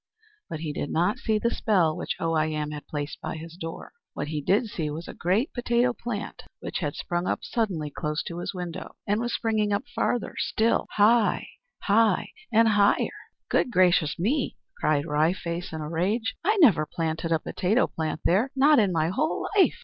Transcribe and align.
But 0.49 0.61
he 0.61 0.73
did 0.73 0.89
not 0.89 1.19
see 1.19 1.37
the 1.37 1.51
spell 1.53 1.95
which 1.95 2.15
Oh 2.19 2.33
I 2.33 2.47
Am 2.47 2.71
had 2.71 2.87
placed 2.87 3.21
by 3.21 3.35
his 3.35 3.55
door. 3.55 3.91
What 4.15 4.29
he 4.29 4.41
did 4.41 4.65
see 4.65 4.89
was 4.89 5.07
a 5.07 5.13
great 5.13 5.53
potato 5.53 5.93
plant 5.93 6.41
which 6.59 6.79
had 6.79 6.95
sprung 6.95 7.27
up 7.27 7.43
suddenly 7.43 7.91
close 7.91 8.23
to 8.23 8.39
his 8.39 8.51
window, 8.51 8.95
and 9.05 9.21
was 9.21 9.31
springing 9.31 9.71
up 9.71 9.83
farther 9.93 10.33
still, 10.39 10.87
high, 10.93 11.45
high, 11.83 12.29
and 12.51 12.69
higher. 12.69 13.11
"Good 13.47 13.69
gracious 13.69 14.17
me!" 14.17 14.57
cried 14.75 15.05
Wry 15.05 15.33
Face 15.33 15.71
in 15.71 15.81
a 15.81 15.87
rage, 15.87 16.33
"I 16.43 16.57
never 16.61 16.87
planted 16.91 17.31
a 17.31 17.37
potato 17.37 17.85
plant 17.85 18.21
there, 18.25 18.49
not 18.55 18.79
in 18.79 18.91
my 18.91 19.09
whole 19.09 19.47
life! 19.55 19.77